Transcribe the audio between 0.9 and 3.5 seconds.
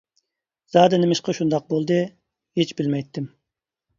نېمىشقا شۇنداق بولدى؟ ھېچ بىلمەيتتىم.